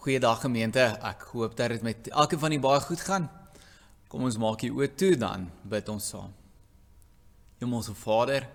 [0.00, 0.80] Goeiedag gemeente.
[1.04, 3.26] Ek hoop dat dit met elkeen van julle baie goed gaan.
[4.08, 6.30] Kom ons maak hier oop toe dan bid ons saam.
[7.60, 8.46] Hemelse Vader,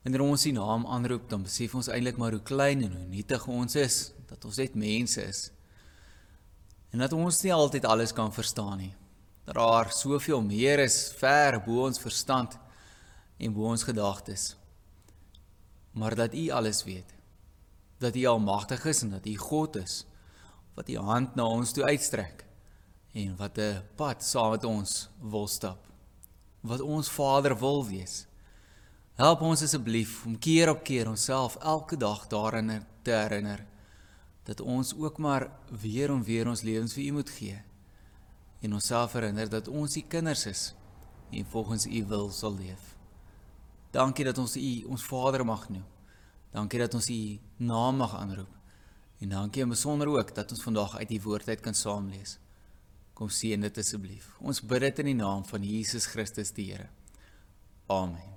[0.00, 3.44] wanneer ons U naam aanroep, dan besef ons eintlik maar hoe klein en hoe nietig
[3.44, 4.00] ons is,
[4.32, 5.44] dat ons net mense is.
[6.96, 8.94] En dat ons nie altyd alles kan verstaan nie.
[9.44, 12.56] Dat daar soveel meer is ver bo ons verstand
[13.36, 14.54] en bo ons gedagtes.
[15.92, 17.12] Maar dat U alles weet
[18.02, 20.02] dat U almagtig is en dat U God is
[20.74, 22.44] wat U hand na ons toe uitstrek
[23.12, 25.86] en wat 'n pad saam met ons wil stap.
[26.60, 28.26] Wat ons Vader wil wees.
[29.14, 33.66] Help ons asseblief om keer op keer onsself elke dag daarin te herinner
[34.44, 37.62] dat ons ook maar weer en weer ons lewens vir U moet gee
[38.60, 40.74] en onsself herinner dat ons U kinders is
[41.30, 42.96] en volgens U wil sal leef.
[43.90, 45.84] Dankie dat ons U ons Vader mag noem.
[46.52, 48.50] Dankie dat ons U naam mag aanroep.
[49.22, 52.38] En dankie en besonder ook dat ons vandag uit die woord uit kan saam lees.
[53.14, 54.32] Kom seën dit asseblief.
[54.40, 56.88] Ons bid dit in die naam van Jesus Christus die Here.
[57.86, 58.32] Amen.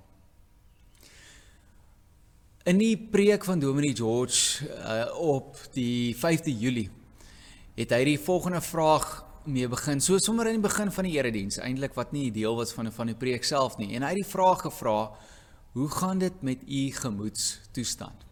[2.66, 6.88] In die preek van Dominee George uh, op die 5de Julie
[7.76, 10.00] het hy die volgende vraag mee begin.
[10.00, 13.12] So sommer in die begin van die erediens, eintlik wat nie deel was van van
[13.12, 13.92] die preek self nie.
[13.94, 14.96] En hy het die vraag gevra:
[15.76, 18.24] Hoe gaan dit met u gemoedstoestand?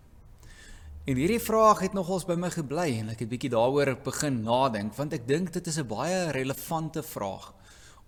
[1.05, 4.95] En hierdie vraag het nogals by my gebly en ek het bietjie daaroor begin nadink
[4.97, 7.51] want ek dink dit is 'n baie relevante vraag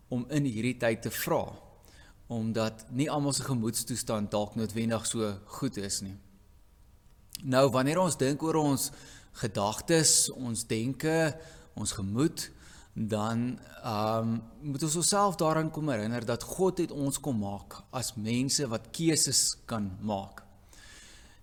[0.09, 1.53] om in hierdie tyd te vra
[2.33, 6.17] omdat nie almal se gemoedstoestand dalk noodwendig so goed is nie.
[7.45, 8.91] Nou wanneer ons dink oor ons
[9.33, 11.37] gedagtes, ons denke,
[11.75, 12.51] ons gemoed,
[12.97, 17.83] dan ehm um, moet ons osself daaraan kom herinner dat God het ons kom maak
[17.91, 20.43] as mense wat keuses kan maak.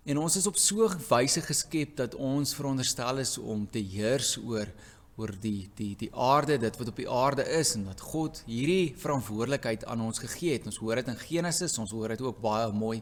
[0.03, 4.37] En ons is op so 'n wyse geskep dat ons veronderstel is om te heers
[4.37, 4.67] oor
[5.15, 8.95] oor die die die aarde, dit wat op die aarde is en dat God hierdie
[8.97, 10.65] verantwoordelikheid aan ons gegee het.
[10.65, 13.01] Ons hoor dit in Genesis, ons hoor dit ook baie mooi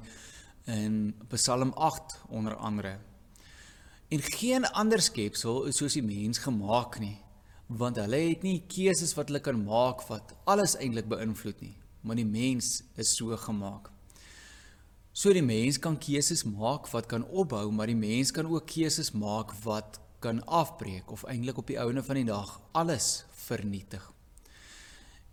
[0.66, 2.97] in Psalm 8 onder andere.
[4.09, 7.18] En geen ander skepsel is soos die mens gemaak nie
[7.77, 12.19] want hulle het nie keuses wat hulle kan maak wat alles eintlik beïnvloed nie, maar
[12.19, 13.89] die mens is so gemaak.
[15.13, 19.11] So die mens kan keuses maak wat kan opbou, maar die mens kan ook keuses
[19.11, 24.03] maak wat kan afbreek of eintlik op die ouene van die dag alles vernietig.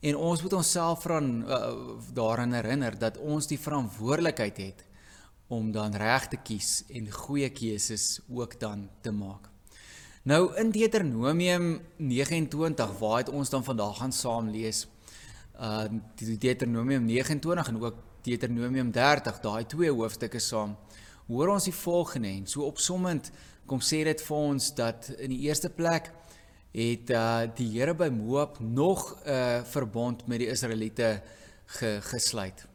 [0.01, 1.73] En ons moet onsself van uh,
[2.15, 4.85] daaraan herinner dat ons die verantwoordelikheid het
[5.49, 9.49] om dan reg te kies en goeie keuses ook dan te maak.
[10.29, 14.83] Nou in Deuteronomium 29 waar het ons dan vandag gaan saam lees.
[15.57, 15.85] Uh
[16.39, 20.77] Deuteronomium 29 en ook Deuteronomium 30, daai twee hoofstukke saam.
[21.27, 23.31] Hoor ons die volgende en so opsommend
[23.67, 26.11] kom sê dit vir ons dat in die eerste plek
[26.77, 31.23] het uh die Here by Moab nog 'n uh, verbond met die Israeliete
[31.65, 32.67] ge, gesluit.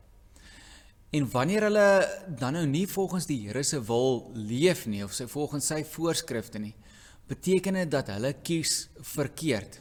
[1.11, 1.89] En wanneer hulle
[2.39, 6.59] dan nou nie volgens die Here se wil leef nie of sy volgens sy voorskrifte
[6.59, 6.73] nie,
[7.27, 9.79] beteken dit dat hulle kies verkeerd.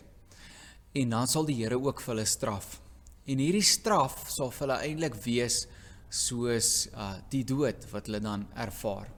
[0.93, 2.79] En dan sal die Here ook vir hulle straf.
[3.25, 5.65] En hierdie straf sal vir hulle eintlik wees
[6.13, 9.09] soos uh die dood wat hulle dan ervaar.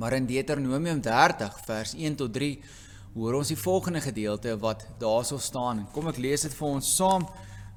[0.00, 2.54] Maar in Deuteronomium 30 vers 1 tot 3
[3.14, 5.84] hoor ons die volgende gedeelte wat daarso staan.
[5.92, 7.28] Kom ek lees dit vir ons saam.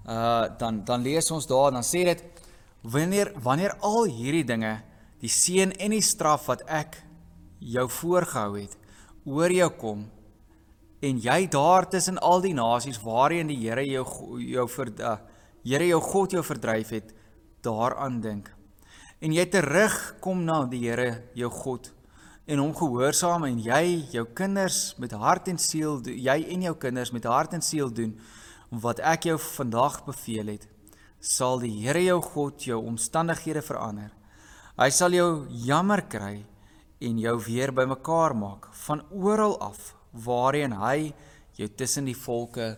[0.08, 2.24] Uh dan dan lees ons daar dan sê dit
[2.82, 4.78] wanneer wanneer al hierdie dinge
[5.20, 7.02] die seën en die straf wat ek
[7.60, 8.78] jou voorgehou het
[9.28, 10.06] oor jou kom
[11.04, 14.06] en jy daar tussen al die nasies waarheen die Here jou
[14.42, 15.18] jou vir uh,
[15.68, 17.12] Here jou God jou verdryf het
[17.66, 18.48] daaraan dink.
[19.20, 21.92] En jy terugkom na die Here jou God
[22.48, 27.12] en hom gehoorsaam en jy jou kinders met hart en siel jy en jou kinders
[27.12, 28.16] met hart en siel doen
[28.72, 30.68] wat ek jou vandag beveel het
[31.20, 34.14] sal die Here jou God jou omstandighede verander.
[34.78, 35.32] Hy sal jou
[35.68, 36.46] jammer kry
[37.00, 41.14] en jou weer bymekaar maak van oral af waarheen hy
[41.58, 42.78] jou tussen die volke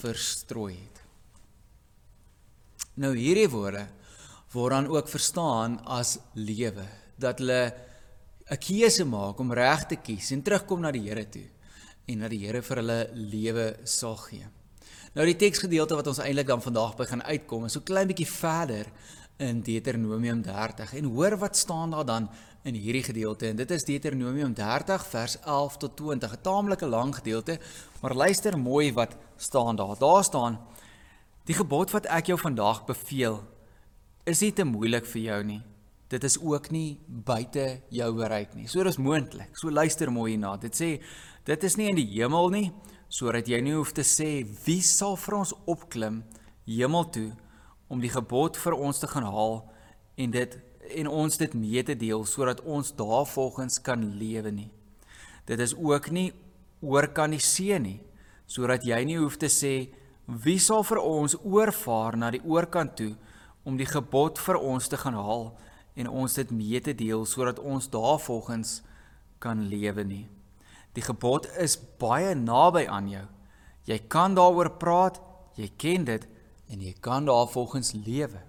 [0.00, 1.00] verstrooi het.
[3.00, 3.86] Nou hierdie woorde
[4.52, 6.86] word dan ook verstaan as lewe,
[7.16, 7.72] dat hulle
[8.50, 11.46] 'n keuse maak om reg te kies en terugkom na die Here toe
[12.06, 14.46] en dat die Here vir hulle lewe sal gee.
[15.14, 18.90] Nou die teksgedeelte wat ons eintlik dan vandag begin uitkom is so klein bietjie verder
[19.38, 22.28] in Deuteronomium 30 en hoor wat staan daar dan
[22.62, 27.14] in hierdie gedeelte en dit is Deuteronomium 30 vers 11 tot 20, 'n taamlike lang
[27.14, 27.58] gedeelte,
[28.00, 29.98] maar luister mooi wat staan daar.
[29.98, 30.60] Daar staan:
[31.44, 33.42] Die gebod wat ek jou vandag beveel,
[34.24, 35.62] is nie te moeilik vir jou nie.
[36.10, 38.66] dit is ook nie buite jou bereik nie.
[38.68, 39.54] So dis moontlik.
[39.54, 40.56] So luister mooi hierna.
[40.58, 40.96] Dit sê
[41.46, 42.66] dit is nie in die hemel nie,
[43.10, 46.20] sodat jy nie hoef te sê wie sal vir ons opklim
[46.66, 47.28] hemel toe
[47.90, 49.62] om die gebod vir ons te gaan haal
[50.20, 50.58] en dit
[50.96, 54.70] en ons dit mee te deel sodat ons daarvolgens kan lewe nie.
[55.46, 56.32] Dit is ook nie
[56.80, 58.00] oor kan die see nie
[58.50, 59.90] sodat jy nie hoef te sê
[60.26, 63.12] wie sal vir ons oorvaar na die oorkant toe
[63.66, 65.50] om die gebod vir ons te gaan haal
[65.94, 68.80] en ons dit mee te deel sodat ons daarvolgens
[69.40, 70.26] kan lewe nie.
[70.94, 73.26] Die gebod is baie naby aan jou.
[73.86, 75.20] Jy kan daaroor praat,
[75.56, 76.26] jy ken dit
[76.70, 78.42] en jy kan daarvolgens lewe.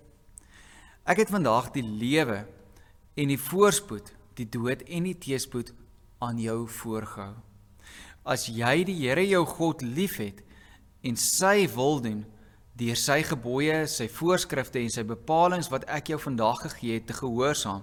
[1.02, 2.44] Ek het vandag die lewe
[3.18, 5.72] en die voorspoed, die dood en die teëspoed
[6.22, 7.34] aan jou voorgehou.
[8.22, 10.44] As jy die Here jou God liefhet
[11.02, 12.20] en sy wil doen,
[12.78, 17.18] deur sy gebooie, sy voorskrifte en sy bepalinge wat ek jou vandag gegee het te
[17.18, 17.82] gehoorsaam,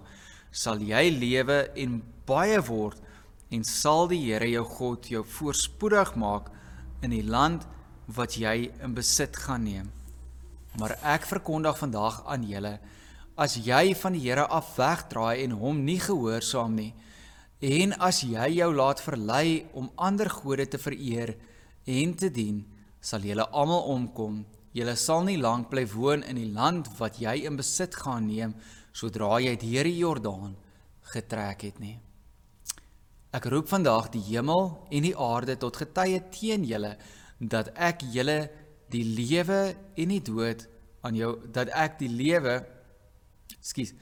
[0.55, 3.03] sal jy lewe en baie word
[3.51, 6.53] en sal die Here jou God jou voorspoedig maak
[7.03, 7.67] in die land
[8.15, 9.91] wat jy in besit gaan neem.
[10.79, 12.77] Maar ek verkondig vandag aan julle
[13.39, 16.93] as jy van die Here af wegdraai en hom nie gehoorsaam nie
[17.63, 21.35] en as jy jou laat verlei om ander gode te vereer
[21.89, 22.61] en te dien,
[23.01, 24.45] sal julle almal omkom
[24.79, 28.53] Julle sal nie lank bly woon in die land wat jy in besit gaan neem
[28.93, 30.57] sodra jy die Jordaan
[31.13, 31.97] getrek het nie.
[33.33, 36.97] Ek roep vandag die hemel en die aarde tot getuie teen julle
[37.41, 38.49] dat ek julle
[38.93, 40.67] die lewe en die dood
[41.03, 42.61] aan jou dat ek die lewe
[43.61, 43.95] skus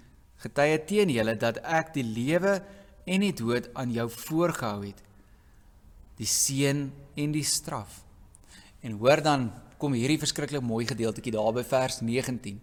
[0.43, 2.59] getuie teen julle dat ek die lewe
[3.07, 5.05] en die dood aan jou voorgehou het
[6.17, 8.03] die seën en die straf
[8.83, 12.61] en hoor dan kom hierdie verskriklik mooi gedeeltjie daar by vers 19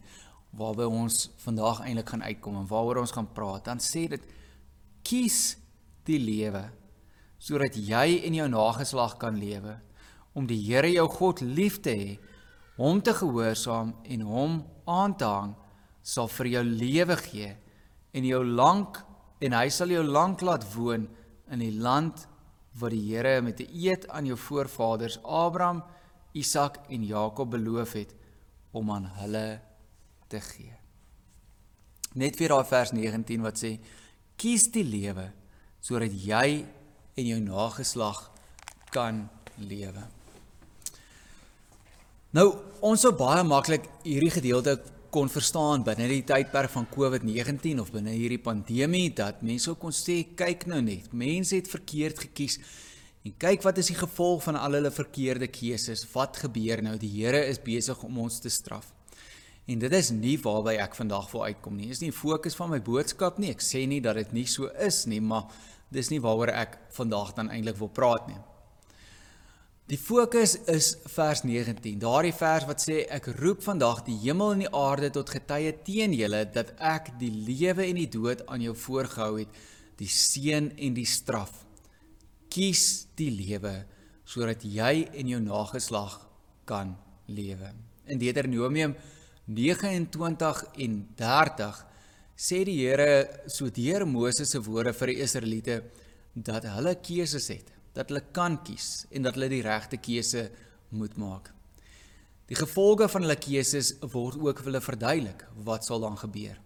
[0.58, 3.66] waarby ons vandag eintlik gaan uitkom en waaroor ons gaan praat.
[3.66, 4.26] Dan sê dit
[5.06, 5.58] kies
[6.08, 6.68] die lewe
[7.44, 9.76] sodat jy en jou nageslag kan lewe
[10.34, 12.14] om die Here jou God lief te hê,
[12.80, 15.52] hom te gehoorsaam en hom aan te hang
[16.04, 17.50] sal vir jou lewe gee
[18.14, 19.00] en jou lank
[19.44, 21.08] en hy sal jou lank laat woon
[21.52, 22.28] in die land
[22.80, 25.84] wat die Here met 'n eed aan jou voorvaders Abraham
[26.34, 28.16] Isak en Jakob beloof het
[28.72, 29.62] om aan hulle
[30.28, 30.74] te gee.
[32.14, 33.80] Net weer daai vers 19 wat sê
[34.36, 35.32] kies die lewe
[35.82, 36.66] sodat jy
[37.16, 38.32] en jou nageslag
[38.92, 40.04] kan lewe.
[42.34, 42.48] Nou,
[42.82, 44.80] ons sou baie maklik hierdie gedeelte
[45.13, 50.24] kon verstaan binne die tydperk van COVID-19 of binne hierdie pandemie dat mense kon sê
[50.36, 52.60] kyk nou net, mense het verkeerd gekies
[53.24, 56.04] En kyk wat is die gevolg van al hulle verkeerde keuses?
[56.12, 56.98] Wat gebeur nou?
[57.00, 58.89] Die Here is besig om ons te straf.
[59.63, 61.88] En dit is nie waarby ek vandag wil uitkom nie.
[61.88, 63.54] Dis nie fokus van my boodskap nie.
[63.56, 65.48] Ek sê nie dat dit nie so is nie, maar
[65.94, 68.42] dis nie waaroor ek vandag dan eintlik wil praat nie.
[69.92, 71.98] Die fokus is vers 19.
[72.00, 76.14] Daardie vers wat sê ek roep vandag die hemel en die aarde tot getuie teen
[76.16, 79.52] julle dat ek die lewe en die dood aan jou voorgehou het,
[80.00, 81.66] die seën en die straf
[82.54, 83.74] kies die lewe
[84.30, 86.16] sodat jy en jou nageslag
[86.70, 86.96] kan
[87.28, 87.74] lewe.
[88.08, 88.96] In Deuteronomium
[89.52, 91.84] 29 en 30
[92.40, 95.82] sê die Here so deur Moses se woorde vir die Israeliete
[96.34, 100.48] dat hulle keuses het, dat hulle kan kies en dat hulle die regte keuse
[100.98, 101.52] moet maak.
[102.50, 105.46] Die gevolge van hulle keuses word ook vir hulle verduidelik.
[105.66, 106.58] Wat sal dan gebeur?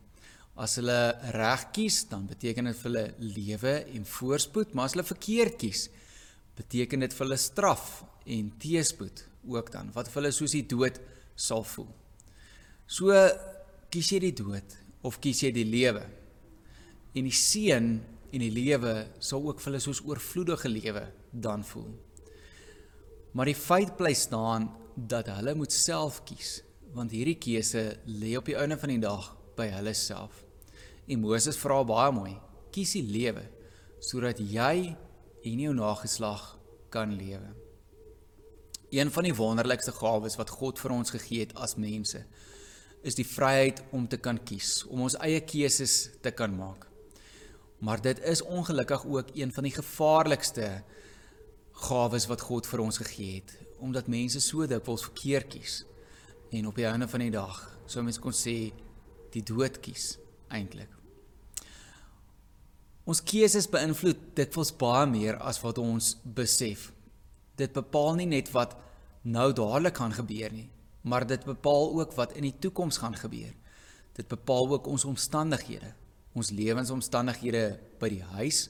[0.58, 5.06] As hulle reg kies, dan beteken dit vir hulle lewe en voorspoed, maar as hulle
[5.06, 5.84] verkeerd kies,
[6.58, 10.98] beteken dit vir hulle straf en teëspoed ook dan, wat vir hulle soos die dood
[11.38, 11.92] sal voel.
[12.90, 13.14] So
[13.94, 16.02] kies jy die dood of kies jy die lewe?
[17.14, 17.92] En die seën
[18.32, 18.94] en die lewe
[19.24, 21.94] sal ook vir hulle soos oorvloedige lewe dan voel.
[23.32, 26.62] Maar die feit bly staan dat hulle moet self kies,
[26.96, 30.44] want hierdie keuse lê op die einde van die dag by hulle self.
[31.08, 32.34] En Moses vra baie mooi:
[32.72, 33.46] "Kies die lewe
[34.00, 34.96] sodat jy
[35.44, 36.58] en jou nageslag
[36.90, 37.54] kan lewe."
[38.90, 42.24] Een van die wonderlikste gawes wat God vir ons gegee het as mense,
[43.04, 46.87] is die vryheid om te kan kies, om ons eie keuses te kan maak.
[47.78, 50.84] Maar dit is ongelukkig ook een van die gevaarlikste
[51.72, 55.84] gawes wat God vir ons gegee het, omdat mense so dikwels verkeerd kies
[56.50, 58.72] en op die einde van die dag, sou mens kon sê,
[59.34, 60.16] die dood kies
[60.54, 60.90] eintlik.
[63.08, 66.90] Ons keuses beïnvloed dikwels baie meer as wat ons besef.
[67.60, 68.76] Dit bepaal nie net wat
[69.28, 70.68] nou dadelik gaan gebeur nie,
[71.08, 73.54] maar dit bepaal ook wat in die toekoms gaan gebeur.
[74.18, 75.94] Dit bepaal ook ons omstandighede,
[76.38, 78.68] ons lewensomstandighede by die huis.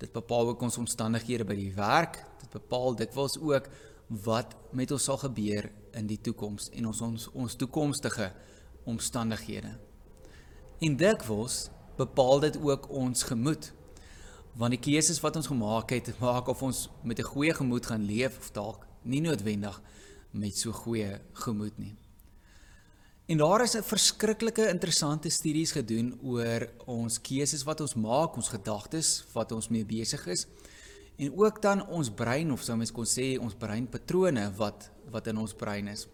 [0.00, 2.18] Dit bepaal ook ons omstandighede by die werk.
[2.40, 3.68] Dit bepaal dikwels ook
[4.24, 8.32] wat met ons sal gebeur in die toekoms en ons ons ons toekomstige
[8.88, 9.76] omstandighede.
[10.82, 13.70] En dikwels bepaal dit ook ons gemoed.
[14.58, 18.04] Want die keuses wat ons gemaak het, maak of ons met 'n goeie gemoed gaan
[18.04, 19.80] leef of dalk nie noodwendig
[20.30, 21.96] met so goeie gemoed nie.
[23.32, 28.48] En daar is 'n verskriklike interessante studies gedoen oor ons keuses wat ons maak, ons
[28.48, 30.46] gedagtes wat ons mee besig is
[31.16, 35.36] en ook dan ons brein of sou mens kon sê ons breinpatrone wat wat in
[35.36, 36.08] ons brein is.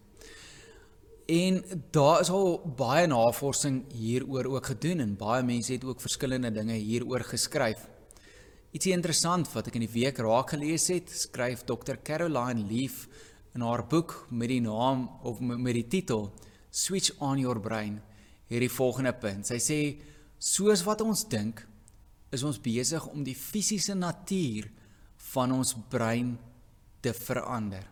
[1.27, 6.51] En daar is al baie navorsing hieroor ook gedoen en baie mense het ook verskillende
[6.51, 7.89] dinge hieroor geskryf.
[8.71, 11.97] Ietsie interessant wat ek in die week raak gelees het, skryf Dr.
[12.03, 13.09] Caroline Leaf
[13.55, 16.33] in haar boek met die naam of met die titel
[16.71, 17.99] switch on your brain
[18.49, 19.49] hierdie volgende punt.
[19.49, 19.81] Sy sê
[20.39, 21.65] soos wat ons dink
[22.33, 24.69] is ons besig om die fisiese natuur
[25.33, 26.37] van ons brein
[27.05, 27.87] te verander.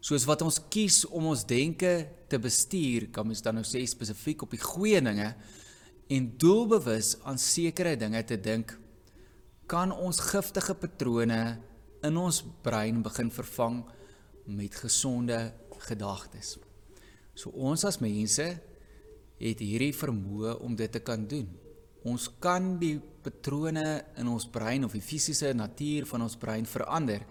[0.00, 1.92] Soos wat ons kies om ons denke
[2.30, 5.32] te bestuur, kan mens dan nou sê spesifiek op die goeie dinge
[6.08, 8.72] en doelbewus aan sekere dinge te dink,
[9.68, 11.42] kan ons giftige patrone
[12.06, 13.82] in ons brein begin vervang
[14.48, 15.40] met gesonde
[15.88, 16.56] gedagtes.
[17.38, 18.46] So ons as mense
[19.38, 21.46] het hierdie vermoë om dit te kan doen.
[22.10, 23.84] Ons kan die patrone
[24.18, 27.22] in ons brein of die fisiese natuur van ons brein verander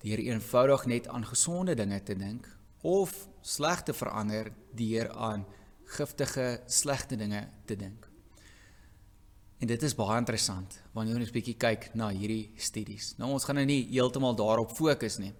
[0.00, 2.48] deur eenvoudig net aan gesonde dinge te dink
[2.86, 3.12] of
[3.42, 5.44] slegte verander deur aan
[5.96, 8.06] giftige, slegte dinge te dink.
[9.60, 13.14] En dit is baie interessant wanneer ons bietjie kyk na hierdie studies.
[13.20, 15.32] Nou ons gaan nou nie heeltemal daarop fokus nie.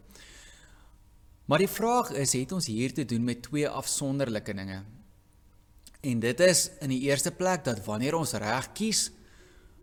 [1.47, 4.81] Maar die vraag is, het ons hier te doen met twee afsonderlike dinge?
[6.03, 9.11] En dit is in die eerste plek dat wanneer ons reg kies,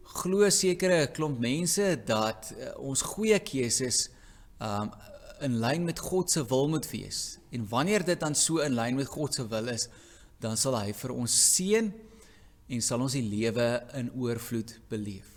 [0.03, 4.10] glo sekere klomp mense dat uh, ons goeie keuses
[4.63, 4.91] um
[5.43, 7.38] in lyn met God se wil moet wees.
[7.51, 9.89] En wanneer dit dan so in lyn met God se wil is,
[10.39, 11.89] dan sal hy vir ons seën
[12.72, 13.65] en sal ons die lewe
[14.00, 15.27] in oorvloed beleef.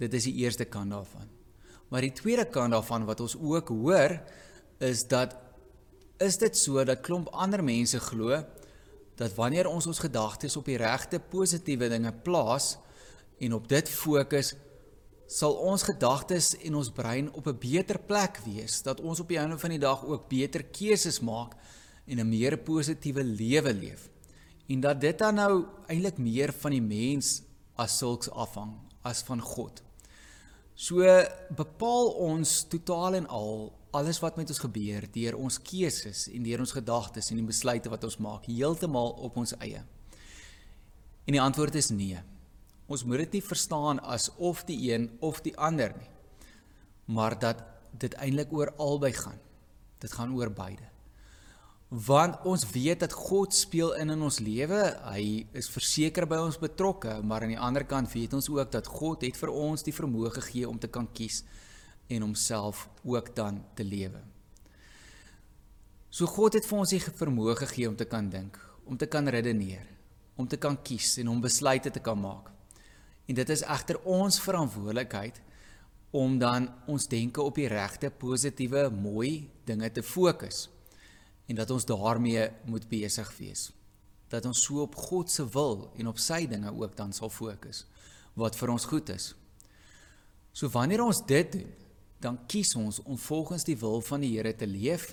[0.00, 1.28] Dit is die eerste kant daarvan.
[1.92, 4.16] Maar die tweede kant daarvan wat ons ook hoor,
[4.78, 5.36] is dat
[6.18, 8.44] is dit so dat klomp ander mense glo
[9.14, 12.76] dat wanneer ons ons gedagtes op die regte positiewe dinge plaas
[13.38, 14.54] en op dit fokus
[15.26, 19.38] sal ons gedagtes en ons brein op 'n beter plek wees dat ons op die
[19.38, 21.54] einde van die dag ook beter keuses maak
[22.06, 24.10] en 'n meer positiewe lewe leef
[24.68, 27.42] en dat dit dan nou eintlik meer van die mens
[27.76, 29.82] as sulks afhang as van God.
[30.74, 31.04] So
[31.54, 36.62] bepaal ons totaal en al alles wat met ons gebeur deur ons keuses en deur
[36.64, 39.82] ons gedagtes en die besluite wat ons maak heeltemal op ons eie.
[41.24, 42.20] En die antwoord is nee.
[42.90, 46.10] Ons moet dit nie verstaan as of die een of die ander nie.
[47.06, 47.62] Maar dat
[47.98, 49.38] dit eintlik oor albei gaan.
[50.02, 50.90] Dit gaan oor beide.
[51.88, 54.80] Want ons weet dat God speel in in ons lewe.
[55.06, 58.90] Hy is verseker by ons betrokke, maar aan die ander kant weet ons ook dat
[58.90, 61.44] God het vir ons die vermoë gegee om te kan kies
[62.06, 64.20] en homself ook dan te lewe.
[66.14, 69.26] So God het vir ons die vermoë gegee om te kan dink, om te kan
[69.28, 69.86] redeneer,
[70.36, 72.52] om te kan kies en om besluite te kan maak.
[73.26, 75.40] En dit is egter ons verantwoordelikheid
[76.14, 80.68] om dan ons denke op die regte, positiewe, mooi dinge te fokus
[81.50, 83.68] en dat ons daarmee moet besig wees.
[84.30, 87.84] Dat ons so op God se wil en op sy dinge ook dan sal fokus
[88.38, 89.32] wat vir ons goed is.
[90.54, 91.74] So wanneer ons dit doen,
[92.24, 95.12] dan kies ons om volgens die wil van die Here te leef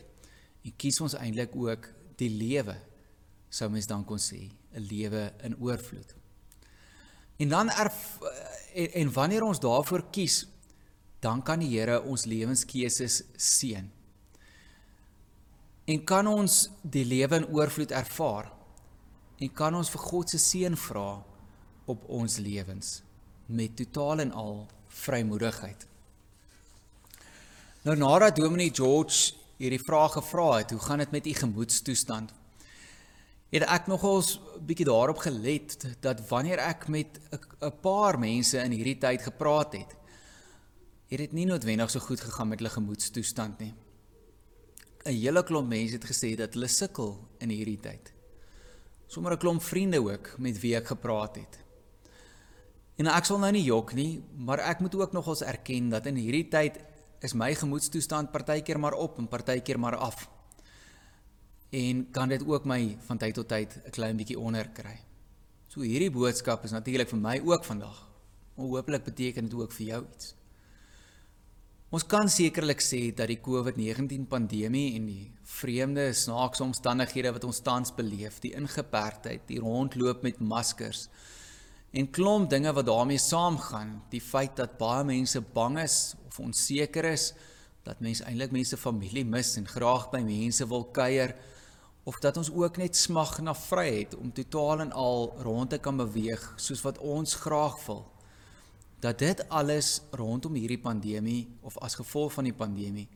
[0.64, 1.90] en kies ons eintlik ook
[2.22, 2.78] die lewe
[3.52, 6.16] sou mens dan kon sê 'n lewe in oorvloed.
[7.38, 8.20] En dan erf,
[8.74, 10.48] en, en wanneer ons daarvoor kies
[11.20, 13.92] dan kan die Here ons lewenskeuses seën.
[15.86, 18.52] En kan ons die lewe in oorvloed ervaar
[19.38, 21.24] en kan ons vir God se seën vra
[21.86, 23.02] op ons lewens
[23.46, 25.91] met totaal en al vrymoedigheid.
[27.82, 32.34] Nou nadat Dominee George hierdie vraag gevra het, hoe gaan dit met u gemoedstoestand?
[33.50, 38.98] Het ek nogals bietjie daarop gelet dat wanneer ek met 'n paar mense in hierdie
[38.98, 39.96] tyd gepraat het,
[41.10, 43.74] het dit nie noodwendig so goed gegaan met hulle gemoedstoestand nie.
[45.06, 48.14] 'n Hele klomp mense het gesê dat hulle sukkel in hierdie tyd.
[49.08, 51.58] Sommige 'n klomp vriende ook met wie ek gepraat het.
[52.96, 56.16] En ek sal nou nie jok nie, maar ek moet ook nogals erken dat in
[56.16, 56.91] hierdie tyd
[57.22, 60.30] is my gemoedstoestand partykeer maar op en partykeer maar af.
[61.70, 65.00] En kan dit ook my van tyd tot tyd 'n klein bietjie onder kry.
[65.68, 68.10] So hierdie boodskap is natuurlik vir my ook vandag.
[68.56, 70.36] Maar hooplik beteken dit ook vir jou iets.
[71.90, 77.60] Ons kan sekerlik sê dat die COVID-19 pandemie en die vreemde snaakse omstandighede wat ons
[77.60, 81.10] tans beleef, die ingeperktheid, die rondloop met maskers
[81.92, 87.06] en klomp dinge wat daarmee saamgaan, die feit dat baie mense bang is of onseker
[87.12, 87.34] is,
[87.84, 91.36] dat mense eintlik mense familie mis en graag by mense wil kuier
[92.04, 95.98] of dat ons ook net smag na vryheid om totaal en al rond te kan
[95.98, 98.06] beweeg soos wat ons graag wil
[99.02, 103.08] dat dit alles rondom hierdie pandemie of as gevolg van die pandemie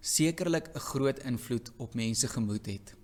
[0.00, 2.94] sekerlik 'n groot invloed op mense gemoed het.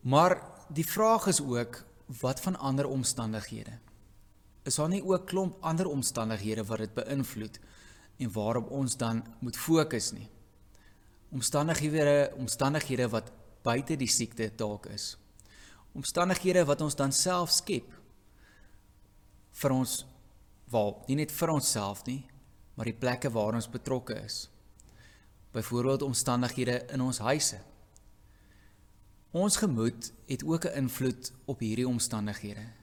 [0.00, 1.84] Maar die vraag is ook
[2.20, 3.78] wat van ander omstandighede?
[4.62, 7.58] Is daar nie ook klomp ander omstandighede wat dit beïnvloed
[8.22, 10.28] en waarop ons dan moet fokus nie?
[11.32, 15.16] Omstandighede, omstandighede wat buite die siekte dalk is.
[15.92, 17.90] Omstandighede wat ons dan self skep
[19.52, 20.04] vir ons
[20.72, 22.22] wel nie net vir onsself nie,
[22.74, 24.46] maar die plekke waar ons betrokke is.
[25.52, 27.58] Byvoorbeeld omstandighede in ons huise.
[29.32, 32.81] Ons gemoed het ook 'n invloed op hierdie omstandighede.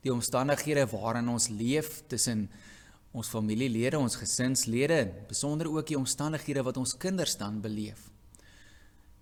[0.00, 2.48] Die omstandighede waarin ons leef tussen
[3.10, 8.06] ons familielede, ons gesinslede, besonder ook die omstandighede wat ons kinders dan beleef.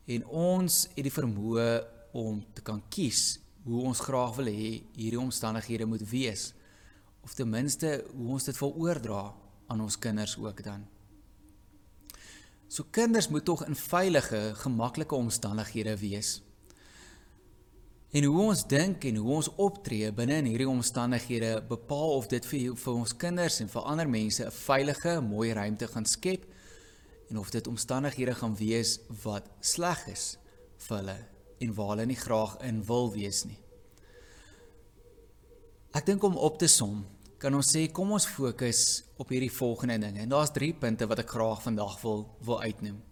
[0.09, 1.69] En ons het die vermoë
[2.17, 6.53] om te kan kies hoe ons graag wil hê hierdie omstandighede moet wees
[7.25, 9.23] of ten minste hoe ons dit wil oordra
[9.69, 10.87] aan ons kinders ook dan.
[12.69, 16.39] So kinders moet tog in veilige, gemaklike omstandighede wees.
[18.09, 22.47] En hoe ons dink en hoe ons optree binne in hierdie omstandighede bepaal of dit
[22.49, 26.47] vir vir ons kinders en vir ander mense 'n veilige, mooi ruimte gaan skep
[27.29, 30.39] en of dit omstandighede gaan wees wat sleg is
[30.79, 31.19] vir hulle
[31.61, 33.59] en waar hulle nie graag in wil wees nie.
[35.93, 37.05] Ek dink om op te som,
[37.39, 40.21] kan ons sê kom ons fokus op hierdie volgende dinge.
[40.21, 43.03] En daar's 3 punte wat ek graag vandag wil wil uitnoem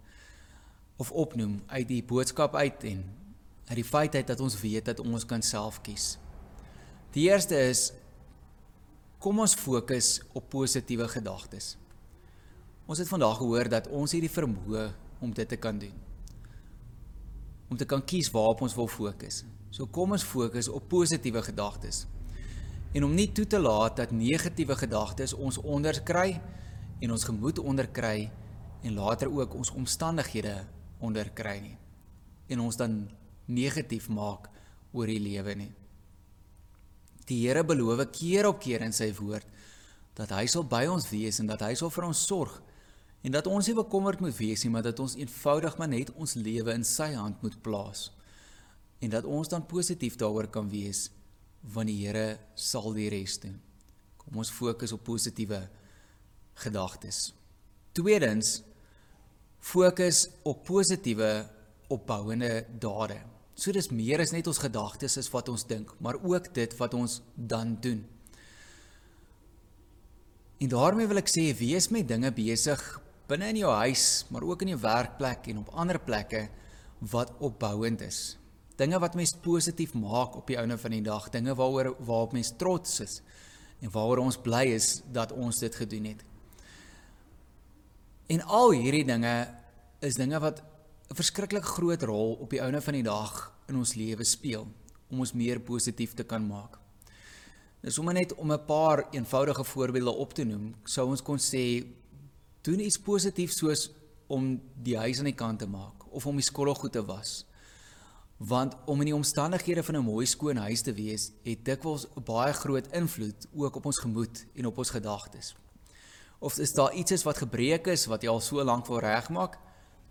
[0.96, 3.25] of opnoem uit die boodskap uit en
[3.66, 6.16] uit die feit dat ons weet dat ons kan self kies.
[7.14, 7.92] Die eerste is
[9.18, 11.74] kom ons fokus op positiewe gedagtes.
[12.86, 15.94] Ons het vandag gehoor dat ons hierdie vermoë om dit te kan doen.
[17.70, 19.42] Om te kan kies waarop ons wil fokus.
[19.70, 22.04] So kom ons fokus op positiewe gedagtes
[22.96, 26.38] en om nie toe te laat dat negatiewe gedagtes ons onderkry
[27.04, 28.30] en ons gemoed onderkry
[28.82, 30.54] en later ook ons omstandighede
[31.04, 31.76] onderkry nie
[32.48, 32.94] en ons dan
[33.46, 34.48] negatief maak
[34.92, 35.72] oor die lewe nie.
[37.26, 39.46] Die Here beloof keer op keer in sy woord
[40.16, 42.54] dat hy sal by ons wees en dat hy sal vir ons sorg
[43.26, 46.36] en dat ons nie bekommerd moet wees nie, maar dat ons eenvoudig maar net ons
[46.38, 48.08] lewe in sy hand moet plaas
[49.02, 51.08] en dat ons dan positief daaroor kan wees
[51.74, 53.58] want die Here sal die res doen.
[54.22, 55.60] Kom ons fokus op positiewe
[56.62, 57.32] gedagtes.
[57.96, 58.60] Tweedens
[59.58, 61.30] fokus op positiewe
[61.92, 63.18] opbouende dade.
[63.56, 66.94] So dis meer as net ons gedagtes is wat ons dink, maar ook dit wat
[66.94, 68.04] ons dan doen.
[70.60, 72.82] En daarmee wil ek sê wees met dinge besig
[73.28, 76.46] binne in jou huis, maar ook in jou werkplek en op ander plekke
[77.12, 78.36] wat opbouend is
[78.76, 82.52] dinge wat mens positief maak op die einde van die dag, dinge waaroor waarop mens
[82.60, 83.20] trots is
[83.80, 86.22] en waaroor ons bly is dat ons dit gedoen het.
[88.32, 89.34] En al hierdie dinge
[90.04, 90.62] is dinge wat
[91.10, 94.66] 'n verskriklik groot rol op die einde van die dag in ons lewe speel
[95.10, 96.78] om ons meer positief te kan maak.
[97.80, 101.86] Dis om net om 'n paar eenvoudige voorbeelde op te noem, sou ons kon sê
[102.62, 103.90] doen iets positief soos
[104.26, 107.46] om die huis aan die kant te maak of om die skottelgoed te was
[108.36, 112.22] want om in die omstandighede van 'n mooi skoon huis te wees het dikwels 'n
[112.24, 115.54] baie groot invloed ook op ons gemoed en op ons gedagtes.
[116.38, 119.58] Of is daar iets is wat gebreek is wat jy al so lank wil regmaak?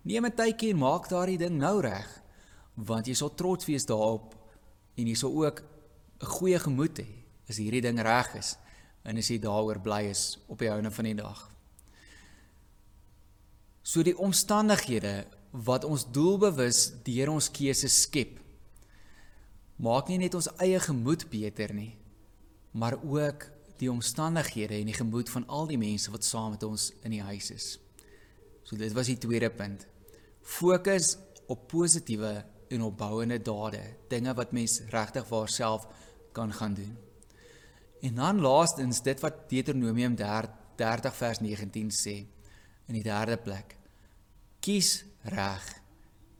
[0.06, 2.06] Neem 'n tydjie en maak daardie ding nou reg,
[2.74, 4.36] want jy sal trots wees daarop
[4.94, 5.62] en jy sal ook
[6.22, 7.08] 'n goeie gemoed hê
[7.48, 8.56] as hierdie ding reg is
[9.02, 11.50] en as jy daaroor bly is op die einde van die dag.
[13.82, 18.40] So die omstandighede wat ons doelbewus deur ons keuses skep.
[19.76, 21.96] Maak nie net ons eie gemoed beter nie,
[22.72, 26.92] maar ook die omstandighede en die gemoed van al die mense wat saam met ons
[27.02, 27.78] in die huis is.
[28.62, 29.86] So dit was die tweede punt.
[30.46, 31.16] Fokus
[31.50, 35.86] op positiewe en opbouende dade, dinge wat mens regtig vir self
[36.32, 36.94] kan gaan doen.
[38.06, 42.16] En dan laastens dit wat Deuteronomium 30 vers 19 sê
[42.86, 43.74] in die derde plek.
[44.62, 45.02] Kies
[45.34, 45.64] reg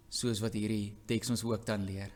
[0.09, 2.12] soos wat hierdie teks ons ook dan leer.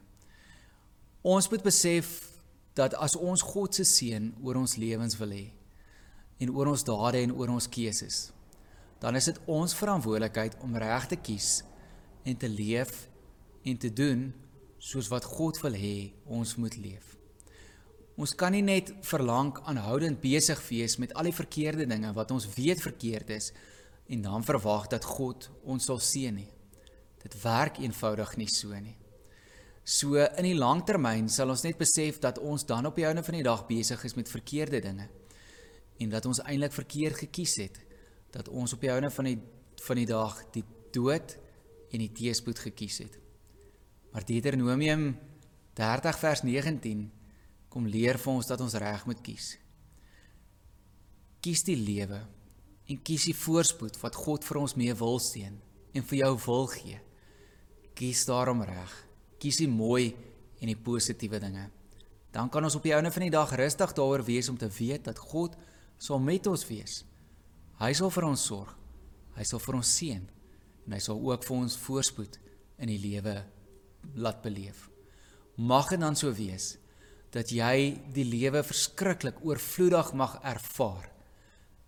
[1.27, 2.31] Ons moet besef
[2.79, 5.49] dat as ons God se seën oor ons lewens wil hê
[6.41, 8.31] en oor ons dade en oor ons keuses,
[9.03, 11.59] dan is dit ons verantwoordelikheid om reg te kies
[12.25, 13.09] en te leef
[13.63, 14.31] en te doen
[14.81, 17.17] soos wat God wil hê ons moet leef.
[18.21, 22.49] Ons kan nie net verlang aanhoudend besig wees met al die verkeerde dinge wat ons
[22.57, 23.51] weet verkeerd is
[24.11, 26.51] en dan verwag dat God ons sal seën nie.
[27.23, 28.97] Dit werk eenvoudig nie so nie.
[29.85, 33.39] So in die langtermyn sal ons net besef dat ons dan op die einde van
[33.39, 35.09] die dag besig is met verkeerde dinge
[36.01, 37.81] en dat ons eintlik verkeerd gekies het
[38.33, 39.39] dat ons op die einde van die
[39.81, 41.37] van die dag die dood
[41.91, 43.17] en die teëspoed gekies het.
[44.11, 45.17] Maar Deuteronomium
[45.79, 47.11] 30 vers 19
[47.71, 49.55] kom leer vir ons dat ons reg moet kies.
[51.41, 52.21] Kies die lewe
[52.91, 55.55] en kies die voorspoed wat God vir ons mee wil seën
[55.95, 56.99] en vir jou wil gee.
[57.99, 58.91] Kies daarom reg.
[59.41, 60.11] Kies die mooi
[60.61, 61.69] en die positiewe dinge.
[62.31, 65.07] Dan kan ons op die einde van die dag rustig daaroor wees om te weet
[65.09, 65.57] dat God
[65.99, 67.01] sal met ons wees.
[67.81, 68.77] Hy sal vir ons sorg.
[69.39, 70.29] Hy sal vir ons seën
[70.91, 72.37] en hy sal ook vir ons voorspoed
[72.83, 73.37] in die lewe
[74.19, 74.89] laat beleef.
[75.55, 76.73] Mag dit dan so wees
[77.31, 81.07] dat jy die lewe verskriklik oorvloedig mag ervaar.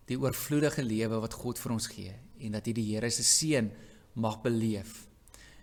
[0.07, 3.73] Die oorvloedige lewe wat God vir ons gee en dat jy die Here se seën
[4.15, 5.09] mag beleef.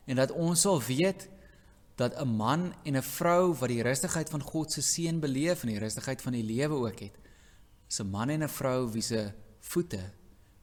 [0.04, 1.30] En dat ons sal weet
[1.96, 5.70] dat 'n man en 'n vrou wat die rustigheid van God se seën beleef en
[5.70, 7.16] die rustigheid van die lewe ook het,
[7.88, 10.12] is 'n man en 'n vrou wie se voete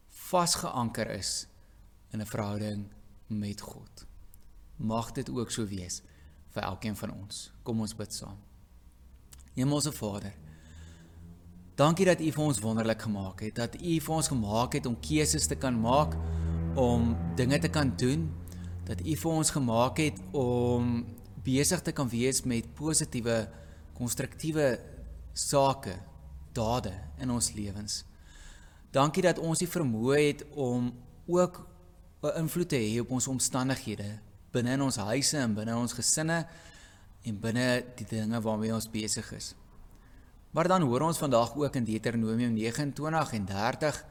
[0.08, 1.46] vasgeanker is
[2.16, 2.88] in 'n verhouding
[3.26, 4.06] met God.
[4.76, 6.02] Mag dit ook so wees
[6.48, 7.52] vir elkeen van ons.
[7.62, 8.38] Kom ons bid saam.
[9.54, 10.32] Hemelse Vader,
[11.74, 15.00] dankie dat U vir ons wonderlik gemaak het, dat U vir ons gemaak het om
[15.00, 16.16] keuses te kan maak,
[16.74, 18.32] om dinge te kan doen,
[18.84, 21.06] dat U vir ons gemaak het om
[21.44, 23.48] besig te kan wees met positiewe,
[23.94, 24.80] konstruktiewe
[25.32, 25.98] sake,
[26.52, 28.04] dade in ons lewens.
[28.90, 30.92] Dankie dat ons die vermoë het om
[31.26, 31.75] ook
[32.22, 34.18] 'n invloed te hê op ons omstandighede
[34.50, 36.46] binne in ons huise en binne ons gesinne
[37.26, 39.54] en binne die dinge waarmee ons besig is.
[40.50, 44.04] Maar dan hoor ons vandag ook in Deuteronomium 29 en 30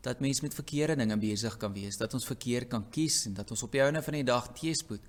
[0.00, 3.50] dat mens met verkeerde dinge besig kan wees, dat ons verkeerd kan kies en dat
[3.50, 5.02] ons op die einde van die dag teëspoed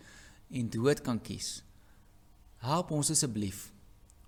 [0.49, 1.61] en dood kan kies.
[2.63, 3.67] Help ons asseblief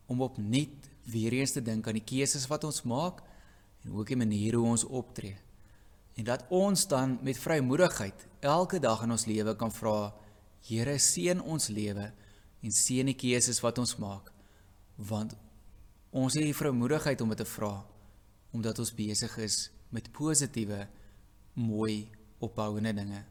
[0.05, 3.23] om opnuut weer eens te dink aan die keuses wat ons maak
[3.85, 5.37] en ook die manier hoe ons optree.
[6.15, 10.13] En dat ons dan met vrymoedigheid elke dag in ons lewe kan vra
[10.67, 12.09] Here seën ons lewe
[12.59, 14.33] en seën die keuses wat ons maak
[15.09, 15.35] want
[16.11, 17.71] ons het die vrymoedigheid om dit te vra
[18.51, 20.81] omdat ons besig is met positiewe
[21.53, 22.09] mooi
[22.43, 23.21] opbouende dinge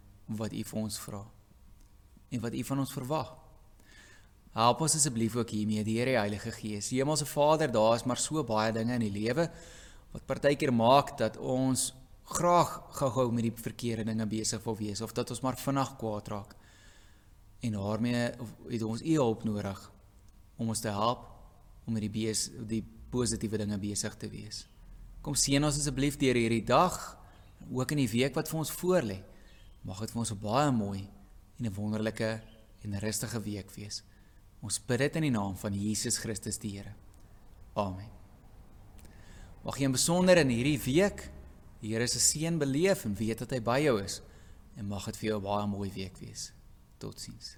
[0.40, 1.20] wat U vir ons vra
[2.28, 3.28] en wat U van ons verwag.
[4.52, 6.90] Help ons asseblief ook hiermee die Here Heilige Gees.
[6.92, 9.48] Hemelse Vader, daar is maar so baie dinge in die lewe
[10.12, 11.90] wat partykeer maak dat ons
[12.28, 16.28] graag gou-gou met die verkeerde dinge besig wil wees of dat ons maar vinnig kwaad
[16.28, 16.56] raak
[17.64, 18.30] en daarmee
[18.68, 19.80] het ons u hulp nodig
[20.56, 21.24] om ons te help
[21.86, 24.66] om met die bees die positiewe dinge besig te wees.
[25.24, 26.98] Kom seën ons asseblief deur hierdie dag
[27.72, 29.18] ook in die week wat vir ons voorlê.
[29.86, 31.08] Mag dit vir ons 'n baie mooi
[31.58, 32.40] en 'n wonderlike
[32.84, 34.02] en rustige week wees.
[34.60, 36.94] Ons bid dit in die naam van Jesus Christus die Here.
[37.74, 38.10] Amen.
[39.64, 41.30] Mag jy in besonder in hierdie week
[41.80, 44.20] die Here se seën beleef en weet dat hy by jou is
[44.78, 46.52] en mag dit vir jou 'n baie mooi week wees.
[46.98, 47.56] Totsiens.